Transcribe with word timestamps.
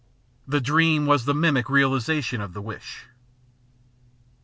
The 0.47 0.59
dream 0.59 1.05
was 1.05 1.25
the 1.25 1.33
mimic 1.35 1.69
realisation 1.69 2.41
of 2.41 2.53
the 2.53 2.61
wish. 2.63 3.05